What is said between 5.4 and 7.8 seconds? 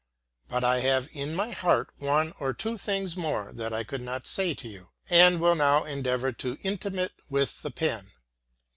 now endeavor to intimate with the